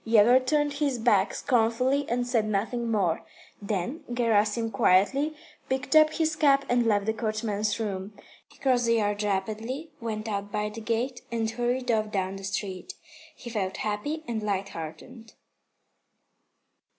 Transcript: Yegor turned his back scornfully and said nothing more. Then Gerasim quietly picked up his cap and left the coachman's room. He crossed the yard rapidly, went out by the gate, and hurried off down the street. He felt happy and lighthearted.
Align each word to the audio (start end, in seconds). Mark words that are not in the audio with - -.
Yegor 0.03 0.39
turned 0.39 0.73
his 0.73 0.97
back 0.97 1.31
scornfully 1.31 2.09
and 2.09 2.25
said 2.25 2.47
nothing 2.47 2.89
more. 2.89 3.23
Then 3.61 4.03
Gerasim 4.11 4.71
quietly 4.71 5.35
picked 5.69 5.95
up 5.95 6.13
his 6.13 6.35
cap 6.35 6.65
and 6.67 6.87
left 6.87 7.05
the 7.05 7.13
coachman's 7.13 7.79
room. 7.79 8.13
He 8.47 8.57
crossed 8.57 8.87
the 8.87 8.95
yard 8.95 9.21
rapidly, 9.21 9.91
went 10.01 10.27
out 10.27 10.51
by 10.51 10.69
the 10.69 10.81
gate, 10.81 11.21
and 11.31 11.47
hurried 11.51 11.91
off 11.91 12.11
down 12.11 12.37
the 12.37 12.43
street. 12.43 12.95
He 13.35 13.51
felt 13.51 13.77
happy 13.85 14.23
and 14.27 14.41
lighthearted. 14.41 15.33